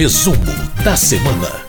[0.00, 0.38] Resumo
[0.82, 1.66] da semana.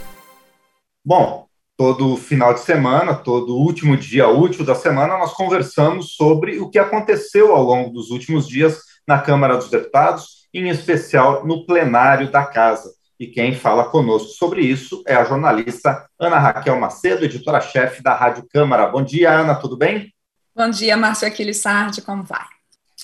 [1.04, 6.70] Bom, todo final de semana, todo último dia útil da semana, nós conversamos sobre o
[6.70, 12.31] que aconteceu ao longo dos últimos dias na Câmara dos Deputados, em especial no plenário
[12.31, 12.94] da Casa.
[13.20, 18.48] E quem fala conosco sobre isso é a jornalista Ana Raquel Macedo, editora-chefe da Rádio
[18.50, 18.88] Câmara.
[18.88, 20.09] Bom dia, Ana, tudo bem?
[20.55, 22.45] Bom dia, Márcio Aquiles Sardi, como vai?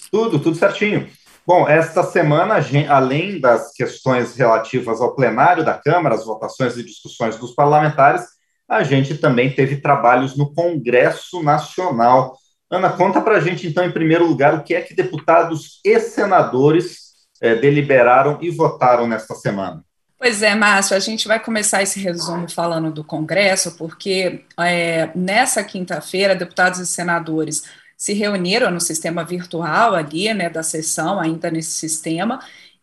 [0.10, 1.10] Tudo, tudo certinho.
[1.48, 2.56] Bom, esta semana,
[2.90, 8.26] além das questões relativas ao plenário da Câmara, as votações e discussões dos parlamentares,
[8.68, 12.38] a gente também teve trabalhos no Congresso Nacional.
[12.70, 15.98] Ana, conta para a gente, então, em primeiro lugar, o que é que deputados e
[16.02, 19.82] senadores eh, deliberaram e votaram nesta semana.
[20.20, 25.64] Pois é, Márcio, a gente vai começar esse resumo falando do Congresso, porque é, nessa
[25.64, 27.64] quinta-feira, deputados e senadores
[27.98, 32.40] se reuniram no sistema virtual ali, né, da sessão, ainda nesse sistema,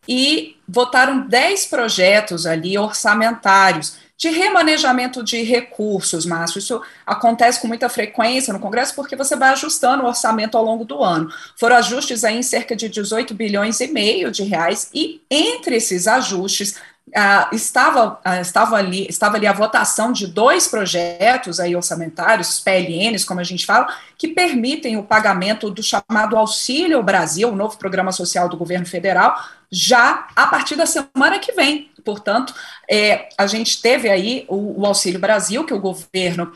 [0.08, 6.58] e votaram 10 projetos ali orçamentários de remanejamento de recursos, Márcio.
[6.58, 10.84] Isso acontece com muita frequência no Congresso porque você vai ajustando o orçamento ao longo
[10.84, 11.28] do ano.
[11.58, 16.06] Foram ajustes aí em cerca de 18 bilhões e meio de reais e entre esses
[16.06, 16.76] ajustes
[17.12, 23.24] ah, estava, ah, estava, ali, estava ali a votação de dois projetos aí orçamentários, PLNs,
[23.24, 28.10] como a gente fala, que permitem o pagamento do chamado Auxílio Brasil, o novo programa
[28.10, 29.36] social do governo federal,
[29.70, 31.90] já a partir da semana que vem.
[32.04, 32.54] Portanto,
[32.90, 36.52] é, a gente teve aí o, o Auxílio Brasil, que o governo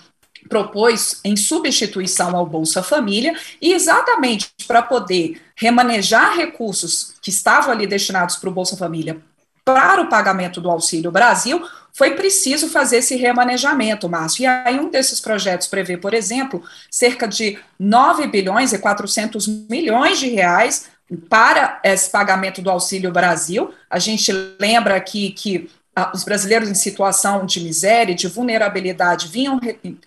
[0.48, 7.86] propôs em substituição ao Bolsa Família, e exatamente para poder remanejar recursos que estavam ali
[7.86, 9.20] destinados para o Bolsa Família
[9.68, 14.44] para o pagamento do Auxílio Brasil, foi preciso fazer esse remanejamento, Márcio.
[14.44, 20.18] E aí um desses projetos prevê, por exemplo, cerca de 9 bilhões e 400 milhões
[20.18, 20.86] de reais
[21.28, 23.74] para esse pagamento do Auxílio Brasil.
[23.90, 29.60] A gente lembra aqui que ah, os brasileiros em situação de miséria, de vulnerabilidade, vinham,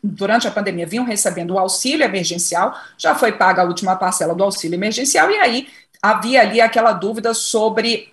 [0.04, 4.44] durante a pandemia, vinham recebendo o auxílio emergencial, já foi paga a última parcela do
[4.44, 5.68] auxílio emergencial, e aí
[6.02, 8.11] havia ali aquela dúvida sobre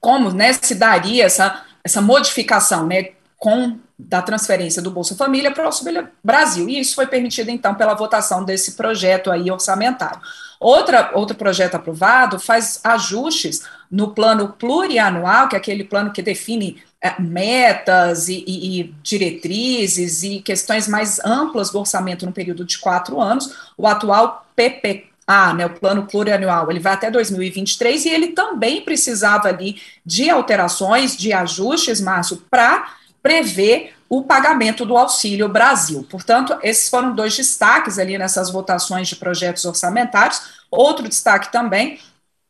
[0.00, 5.62] como né, se daria essa, essa modificação né, com da transferência do Bolsa Família para
[5.62, 6.68] o Auxílio Brasil.
[6.68, 10.20] E isso foi permitido, então, pela votação desse projeto aí orçamentário.
[10.58, 16.82] Outra, outro projeto aprovado faz ajustes no plano plurianual, que é aquele plano que define
[17.00, 22.78] é, metas e, e, e, diretrizes e questões mais amplas do orçamento no período de
[22.78, 23.54] quatro anos.
[23.76, 28.82] O atual PPK ah, né, o plano plurianual, ele vai até 2023 e ele também
[28.82, 36.06] precisava ali de alterações, de ajustes, Márcio, para prever o pagamento do Auxílio Brasil.
[36.10, 40.42] Portanto, esses foram dois destaques ali nessas votações de projetos orçamentários.
[40.70, 41.98] Outro destaque também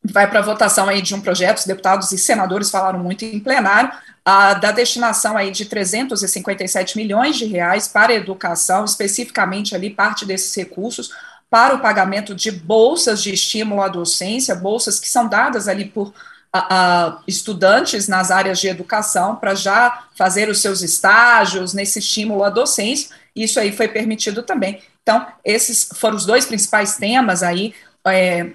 [0.03, 3.39] vai para a votação aí de um projeto, os deputados e senadores falaram muito em
[3.39, 3.91] plenário,
[4.23, 10.53] a, da destinação aí de 357 milhões de reais para educação, especificamente ali parte desses
[10.55, 11.11] recursos
[11.55, 16.13] para o pagamento de bolsas de estímulo à docência, bolsas que são dadas ali por
[16.51, 22.49] a, estudantes nas áreas de educação para já fazer os seus estágios nesse estímulo à
[22.49, 23.15] docência.
[23.33, 24.81] Isso aí foi permitido também.
[25.01, 27.73] Então, esses foram os dois principais temas aí
[28.05, 28.51] é,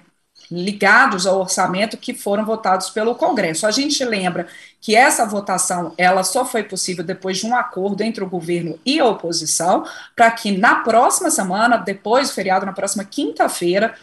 [0.51, 3.65] ligados ao orçamento que foram votados pelo Congresso.
[3.65, 4.47] A gente lembra
[4.81, 8.99] que essa votação ela só foi possível depois de um acordo entre o governo e
[8.99, 9.85] a oposição,
[10.15, 13.95] para que na próxima semana, depois do feriado, na próxima quinta-feira,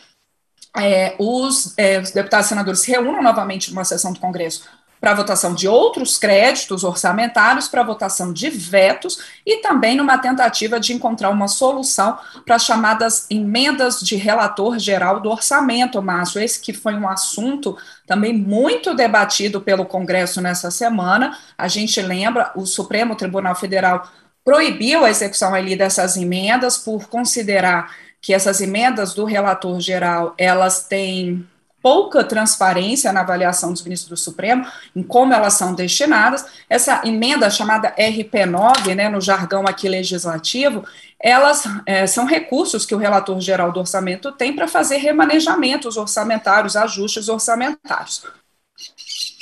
[0.76, 4.68] é, os, é, os deputados e senadores se reúnam novamente numa sessão do Congresso
[5.00, 10.92] para votação de outros créditos orçamentários, para votação de vetos e também numa tentativa de
[10.92, 16.40] encontrar uma solução para as chamadas emendas de relator geral do orçamento, Márcio.
[16.40, 17.76] Esse que foi um assunto
[18.06, 21.38] também muito debatido pelo Congresso nessa semana.
[21.56, 24.08] A gente lembra, o Supremo Tribunal Federal
[24.44, 30.84] proibiu a execução ali dessas emendas por considerar que essas emendas do relator geral, elas
[30.84, 31.46] têm
[31.82, 36.44] pouca transparência na avaliação dos ministros do Supremo, em como elas são destinadas.
[36.68, 40.84] Essa emenda chamada RP9, né, no jargão aqui legislativo,
[41.20, 46.76] elas é, são recursos que o relator geral do orçamento tem para fazer remanejamentos orçamentários,
[46.76, 48.22] ajustes orçamentários.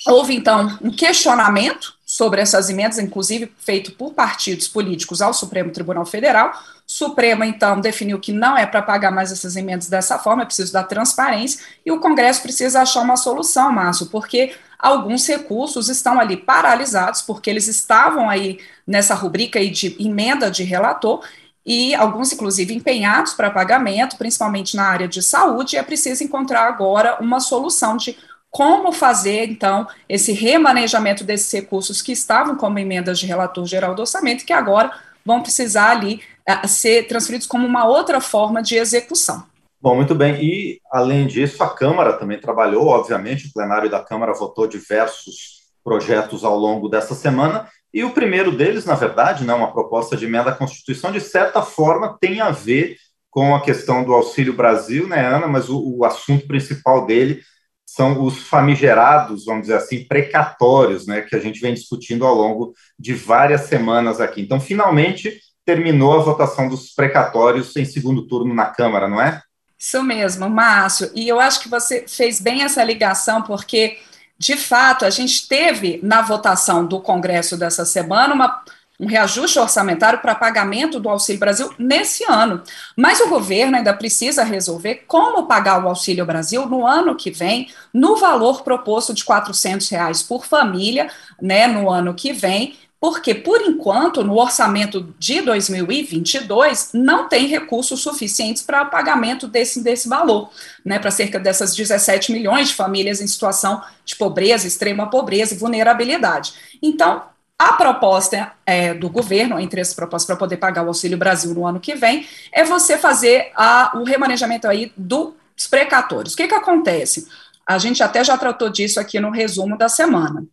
[0.06, 6.06] Houve, então, um questionamento sobre essas emendas, inclusive feito por partidos políticos ao Supremo Tribunal
[6.06, 6.52] Federal.
[6.88, 10.46] O Supremo, então, definiu que não é para pagar mais essas emendas dessa forma, é
[10.46, 16.20] preciso dar transparência, e o Congresso precisa achar uma solução, Márcio, porque alguns recursos estão
[16.20, 21.24] ali paralisados, porque eles estavam aí nessa rubrica aí de emenda de relator,
[21.64, 26.68] e alguns, inclusive, empenhados para pagamento, principalmente na área de saúde, e é preciso encontrar
[26.68, 28.16] agora uma solução de
[28.48, 34.02] como fazer, então, esse remanejamento desses recursos que estavam como emendas de relator geral do
[34.02, 34.92] orçamento, que agora
[35.24, 39.44] vão precisar ali uh, ser transferidos como uma outra forma de execução.
[39.80, 40.42] Bom, muito bem.
[40.42, 46.44] E, além disso, a Câmara também trabalhou, obviamente, o plenário da Câmara votou diversos projetos
[46.44, 50.50] ao longo dessa semana, e o primeiro deles, na verdade, né, uma proposta de emenda
[50.50, 52.96] à Constituição, de certa forma, tem a ver
[53.30, 55.46] com a questão do Auxílio Brasil, né, Ana?
[55.46, 57.40] Mas o, o assunto principal dele
[57.86, 62.74] são os famigerados, vamos dizer assim, precatórios, né, que a gente vem discutindo ao longo
[62.98, 64.42] de várias semanas aqui.
[64.42, 69.42] Então, finalmente, terminou a votação dos precatórios em segundo turno na Câmara, não é?
[69.76, 71.10] Isso mesmo, Márcio.
[71.14, 73.98] E eu acho que você fez bem essa ligação, porque,
[74.38, 78.62] de fato, a gente teve na votação do Congresso dessa semana uma,
[78.98, 82.62] um reajuste orçamentário para pagamento do Auxílio Brasil nesse ano.
[82.96, 87.68] Mas o governo ainda precisa resolver como pagar o Auxílio Brasil no ano que vem,
[87.92, 91.10] no valor proposto de R$ reais por família,
[91.42, 98.00] né, no ano que vem, porque, por enquanto, no orçamento de 2022, não tem recursos
[98.00, 100.50] suficientes para o pagamento desse, desse valor,
[100.84, 105.58] né, para cerca dessas 17 milhões de famílias em situação de pobreza, extrema pobreza e
[105.58, 106.54] vulnerabilidade.
[106.82, 107.22] Então,
[107.58, 111.66] a proposta é, do governo, entre as propostas para poder pagar o Auxílio Brasil no
[111.66, 115.34] ano que vem, é você fazer a, o remanejamento aí dos
[115.70, 116.34] precatórios.
[116.34, 117.26] O que, que acontece?
[117.66, 120.46] A gente até já tratou disso aqui no resumo da semana.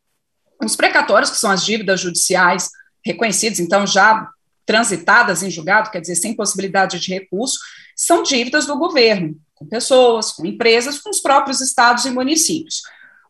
[0.65, 2.69] Os precatórios, que são as dívidas judiciais
[3.05, 4.27] reconhecidas, então já
[4.65, 7.59] transitadas em julgado, quer dizer, sem possibilidade de recurso,
[7.95, 12.81] são dívidas do governo, com pessoas, com empresas, com os próprios estados e municípios.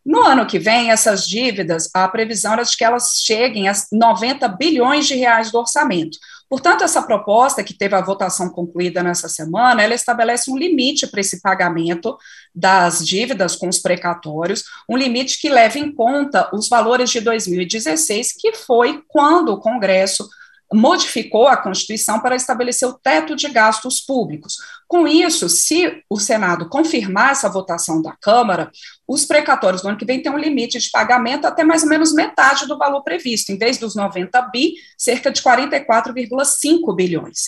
[0.06, 4.48] No ano que vem, essas dívidas, a previsão é de que elas cheguem a 90
[4.50, 6.18] bilhões de reais do orçamento.
[6.54, 11.20] Portanto, essa proposta, que teve a votação concluída nessa semana, ela estabelece um limite para
[11.20, 12.16] esse pagamento
[12.54, 18.34] das dívidas com os precatórios, um limite que leve em conta os valores de 2016,
[18.34, 20.30] que foi quando o Congresso
[20.74, 24.56] modificou a Constituição para estabelecer o teto de gastos públicos.
[24.88, 28.72] Com isso, se o Senado confirmar essa votação da Câmara,
[29.08, 32.14] os precatórios do ano que vem têm um limite de pagamento até mais ou menos
[32.14, 37.48] metade do valor previsto, em vez dos 90 bi, cerca de 44,5 bilhões.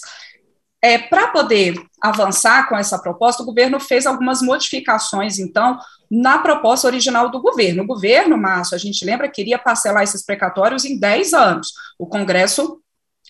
[0.81, 5.79] É, Para poder avançar com essa proposta, o governo fez algumas modificações, então,
[6.11, 7.81] na proposta original do governo.
[7.81, 11.69] O governo, Márcio, a gente lembra, queria parcelar esses precatórios em 10 anos.
[11.97, 12.79] O Congresso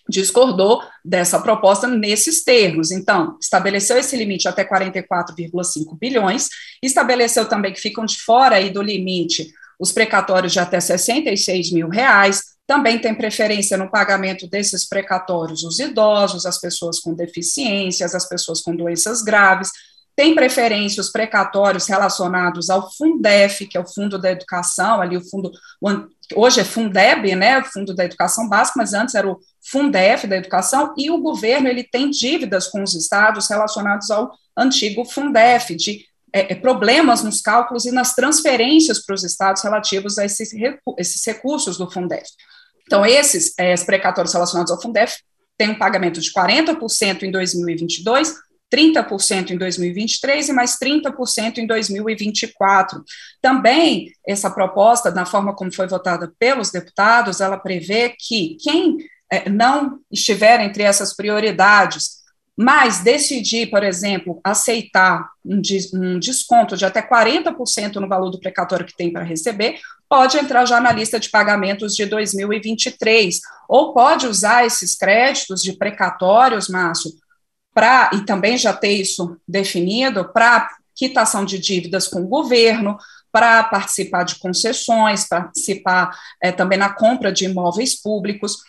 [0.10, 2.92] discordou dessa proposta nesses termos.
[2.92, 6.50] Então, estabeleceu esse limite até 44,5 bilhões,
[6.82, 11.90] estabeleceu também que ficam de fora aí do limite os precatórios de até 66 mil
[11.90, 18.28] reais, também tem preferência no pagamento desses precatórios os idosos, as pessoas com deficiências, as
[18.28, 19.70] pessoas com doenças graves,
[20.16, 25.30] tem preferência os precatórios relacionados ao Fundef, que é o Fundo da Educação, ali o
[25.30, 25.52] fundo,
[26.34, 30.38] hoje é Fundeb, né, o Fundo da Educação Básica, mas antes era o Fundef da
[30.38, 36.06] Educação, e o governo ele tem dívidas com os estados relacionados ao antigo Fundef, de
[36.32, 40.52] é, é problemas nos cálculos e nas transferências para os estados relativos a esses,
[40.98, 42.28] esses recursos do Fundef.
[42.86, 45.16] Então, esses é, precatórios relacionados ao Fundef
[45.58, 48.36] têm um pagamento de 40% em 2022,
[48.72, 53.04] 30% em 2023 e mais 30% em 2024.
[53.42, 58.98] Também, essa proposta, na forma como foi votada pelos deputados, ela prevê que quem
[59.50, 62.24] não estiver entre essas prioridades,
[62.58, 65.62] mas decidir, por exemplo, aceitar um,
[65.94, 70.66] um desconto de até 40% no valor do precatório que tem para receber, pode entrar
[70.66, 77.12] já na lista de pagamentos de 2023, ou pode usar esses créditos de precatórios, Márcio,
[77.74, 82.98] para, e também já ter isso definido, para quitação de dívidas com o governo,
[83.34, 88.60] para participar de concessões, participar é, também na compra de imóveis públicos.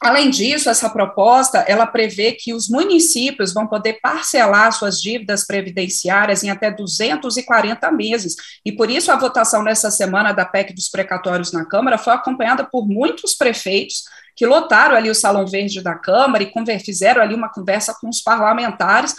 [0.00, 6.44] Além disso, essa proposta ela prevê que os municípios vão poder parcelar suas dívidas previdenciárias
[6.44, 8.36] em até 240 meses.
[8.64, 12.62] E por isso a votação nessa semana da PEC dos precatórios na Câmara foi acompanhada
[12.64, 14.04] por muitos prefeitos
[14.36, 18.20] que lotaram ali o Salão Verde da Câmara e fizeram ali uma conversa com os
[18.20, 19.12] parlamentares,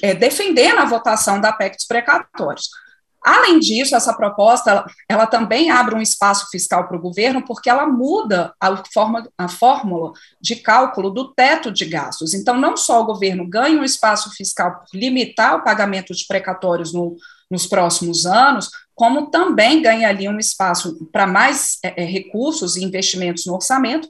[0.00, 2.68] é, defendendo a votação da PEC dos precatórios.
[3.22, 7.68] Além disso, essa proposta ela, ela também abre um espaço fiscal para o governo, porque
[7.68, 12.32] ela muda a, forma, a fórmula de cálculo do teto de gastos.
[12.32, 16.92] Então, não só o governo ganha um espaço fiscal por limitar o pagamento de precatórios
[16.92, 17.16] no,
[17.50, 22.84] nos próximos anos, como também ganha ali um espaço para mais é, é recursos e
[22.84, 24.08] investimentos no orçamento,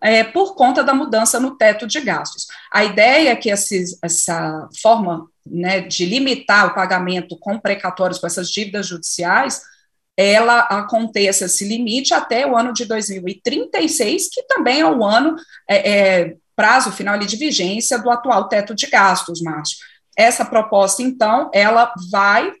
[0.00, 2.46] é, por conta da mudança no teto de gastos.
[2.72, 8.26] A ideia é que esses, essa forma né, de limitar o pagamento com precatórios, com
[8.26, 9.62] essas dívidas judiciais,
[10.16, 15.34] ela aconteça esse limite até o ano de 2036, que também é o ano,
[15.68, 19.78] é, é, prazo final de vigência do atual teto de gastos, Márcio.
[20.16, 22.52] Essa proposta, então, ela vai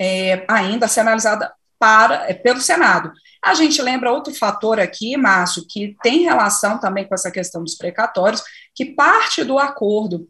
[0.00, 3.12] é, ainda ser analisada para, é, pelo Senado.
[3.44, 7.74] A gente lembra outro fator aqui, Márcio, que tem relação também com essa questão dos
[7.74, 8.42] precatórios,
[8.74, 10.28] que parte do acordo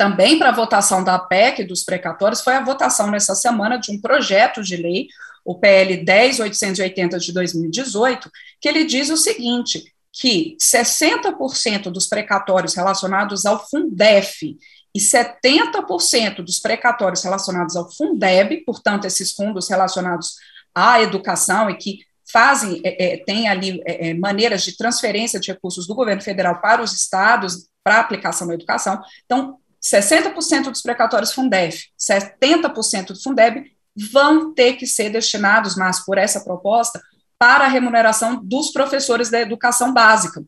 [0.00, 4.00] também para a votação da PEC dos precatórios foi a votação nessa semana de um
[4.00, 5.08] projeto de lei,
[5.44, 13.44] o PL 10880 de 2018, que ele diz o seguinte, que 60% dos precatórios relacionados
[13.44, 14.56] ao Fundef
[14.94, 20.36] e 70% dos precatórios relacionados ao Fundeb, portanto, esses fundos relacionados
[20.74, 21.98] à educação e que
[22.32, 26.58] fazem, é, é, tem ali é, é maneiras de transferência de recursos do governo federal
[26.58, 28.98] para os estados para aplicação na educação.
[29.26, 33.64] Então, 60% dos precatórios Fundef, 70% do Fundeb
[34.12, 37.00] vão ter que ser destinados, mas por essa proposta,
[37.38, 40.44] para a remuneração dos professores da educação básica.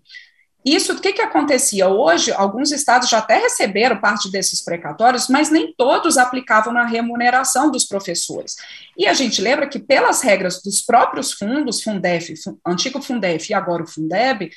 [0.64, 1.88] Isso, o que, que acontecia?
[1.88, 7.70] Hoje, alguns estados já até receberam parte desses precatórios, mas nem todos aplicavam na remuneração
[7.70, 8.54] dos professores.
[8.96, 12.34] E a gente lembra que, pelas regras dos próprios fundos, Fundef,
[12.64, 14.50] antigo Fundef e agora o Fundeb,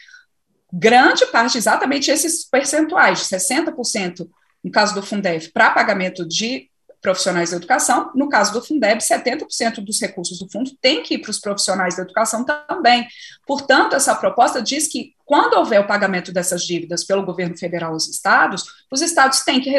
[0.71, 4.27] grande parte, exatamente esses percentuais, 60%
[4.65, 9.75] no caso do Fundeb, para pagamento de profissionais da educação, no caso do Fundeb, 70%
[9.75, 13.07] dos recursos do fundo tem que ir para os profissionais da educação também.
[13.45, 18.09] Portanto, essa proposta diz que quando houver o pagamento dessas dívidas pelo governo federal aos
[18.09, 19.71] estados, os estados têm que,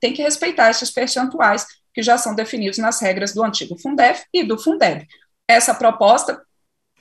[0.00, 4.42] têm que respeitar esses percentuais que já são definidos nas regras do antigo Fundef e
[4.42, 5.06] do Fundeb.
[5.46, 6.40] Essa proposta,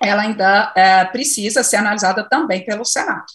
[0.03, 3.27] ela ainda é, precisa ser analisada também pelo Senado.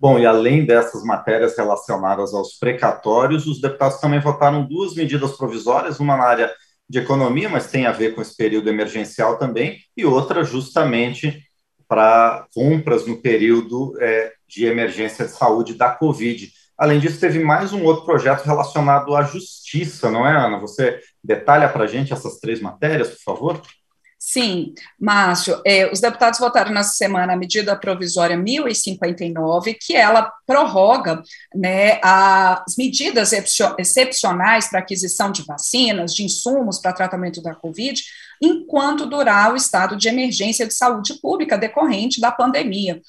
[0.00, 5.98] Bom, e além dessas matérias relacionadas aos precatórios, os deputados também votaram duas medidas provisórias,
[5.98, 6.54] uma na área
[6.88, 11.42] de economia, mas tem a ver com esse período emergencial também, e outra justamente
[11.88, 16.48] para compras no período é, de emergência de saúde da Covid.
[16.76, 20.60] Além disso, teve mais um outro projeto relacionado à justiça, não é, Ana?
[20.60, 23.62] Você detalha para a gente essas três matérias, por favor?
[24.30, 31.22] Sim, Márcio, é, os deputados votaram nessa semana a medida provisória 1059, que ela prorroga
[31.54, 38.02] né, as medidas excepcionais para aquisição de vacinas, de insumos para tratamento da Covid,
[38.38, 43.00] enquanto durar o estado de emergência de saúde pública decorrente da pandemia.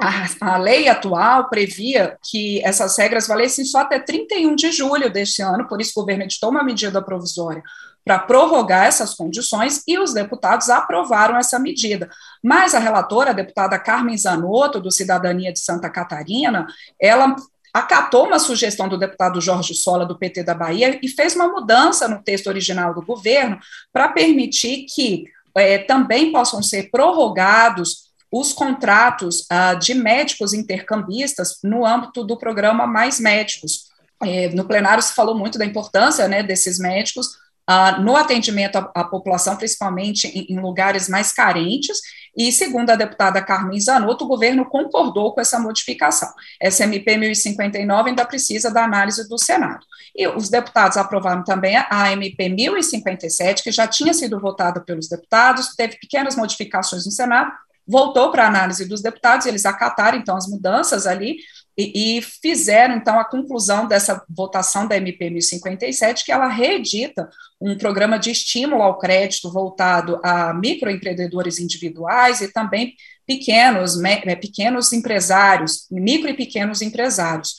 [0.00, 5.40] A, a, lei atual previa que essas regras valessem só até 31 de julho deste
[5.40, 7.62] ano, por isso o governo editou uma medida provisória
[8.04, 12.10] para prorrogar essas condições e os deputados aprovaram essa medida.
[12.42, 16.66] Mas a relatora, a deputada Carmen Zanotto, do Cidadania de Santa Catarina,
[17.00, 17.34] ela
[17.72, 22.06] acatou uma sugestão do deputado Jorge Sola, do PT da Bahia, e fez uma mudança
[22.06, 23.58] no texto original do governo
[23.92, 25.24] para permitir que
[25.56, 32.84] é, também possam ser prorrogados os contratos ah, de médicos intercambistas no âmbito do programa
[32.84, 33.92] Mais Médicos.
[34.22, 38.90] É, no plenário se falou muito da importância né, desses médicos Uh, no atendimento à,
[38.94, 41.98] à população, principalmente em, em, lugares mais carentes,
[42.36, 46.28] e segundo a deputada Carmen Zanotto, o governo concordou com essa modificação.
[46.60, 49.86] Essa MP 1059 ainda precisa da análise do Senado.
[50.14, 55.74] E os deputados aprovaram também a MP 1057, que já tinha sido votada pelos deputados,
[55.74, 57.50] teve pequenas modificações no Senado,
[57.86, 61.36] voltou para a análise dos deputados, eles acataram, então, as mudanças ali,
[61.76, 67.28] e, e, fizeram, então, a conclusão dessa votação da MP 1057, que ela reedita
[67.60, 72.94] um programa de estímulo ao crédito voltado a microempreendedores individuais e também
[73.26, 77.54] pequenos, é, pequenos empresários, micro e pequenos empresários.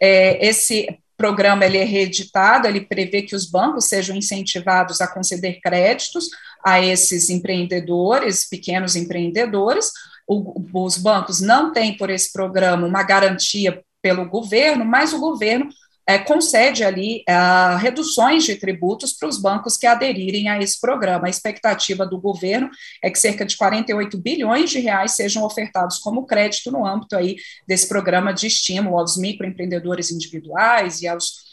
[0.00, 5.60] É, esse programa ele é reeditado, ele prevê que os bancos sejam incentivados a conceder
[5.60, 6.28] créditos
[6.64, 9.90] a esses empreendedores, pequenos empreendedores,
[10.26, 15.68] o, os bancos não têm por esse programa uma garantia pelo governo, mas o governo
[16.06, 17.34] é, concede ali é,
[17.78, 21.26] reduções de tributos para os bancos que aderirem a esse programa.
[21.26, 22.70] A expectativa do governo
[23.02, 27.36] é que cerca de 48 bilhões de reais sejam ofertados como crédito no âmbito aí
[27.66, 31.50] desse programa de estímulo aos microempreendedores individuais e aos,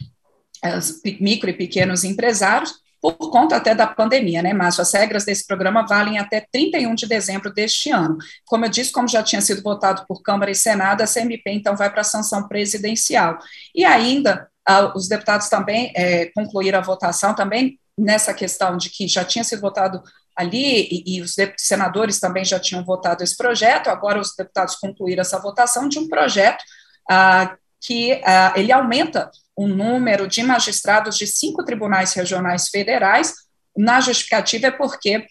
[0.61, 4.81] aos micro e pequenos empresários, por conta até da pandemia, né, Márcio?
[4.81, 8.17] As regras desse programa valem até 31 de dezembro deste ano.
[8.45, 11.75] Como eu disse, como já tinha sido votado por Câmara e Senado, a CMP então
[11.75, 13.37] vai para a sanção presidencial.
[13.75, 19.07] E ainda, ah, os deputados também é, concluíram a votação também nessa questão de que
[19.07, 20.01] já tinha sido votado
[20.35, 25.21] ali, e, e, os senadores também já tinham votado esse projeto, agora os deputados concluíram
[25.21, 26.63] essa votação de um projeto
[27.09, 33.33] ah, que ah, ele aumenta o número de magistrados de cinco tribunais regionais federais.
[33.77, 35.25] Na justificativa é porque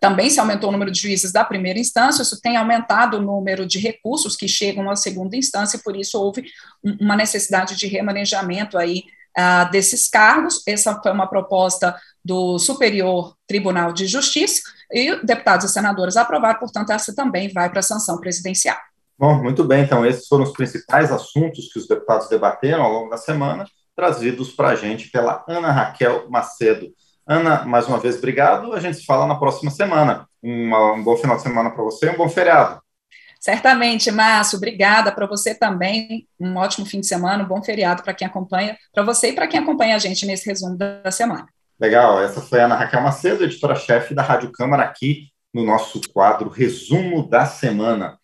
[0.00, 3.66] também se aumentou o número de juízes da primeira instância, isso tem aumentado o número
[3.66, 6.44] de recursos que chegam à segunda instância, e por isso houve
[7.00, 9.04] uma necessidade de remanejamento aí
[9.38, 10.62] uh, desses cargos.
[10.66, 14.60] Essa foi uma proposta do Superior Tribunal de Justiça,
[14.92, 18.76] e deputados e senadores aprovaram, portanto, essa também vai para a sanção presidencial.
[19.20, 23.10] Bom, muito bem, então esses foram os principais assuntos que os deputados debateram ao longo
[23.10, 26.88] da semana, trazidos para a gente pela Ana Raquel Macedo.
[27.26, 28.72] Ana, mais uma vez, obrigado.
[28.72, 30.26] A gente se fala na próxima semana.
[30.42, 32.80] Uma, um bom final de semana para você e um bom feriado.
[33.38, 36.26] Certamente, Márcio, obrigada para você também.
[36.40, 39.46] Um ótimo fim de semana, um bom feriado para quem acompanha, para você e para
[39.46, 41.44] quem acompanha a gente nesse resumo da semana.
[41.78, 46.48] Legal, essa foi a Ana Raquel Macedo, editora-chefe da Rádio Câmara, aqui no nosso quadro
[46.48, 48.18] Resumo da Semana.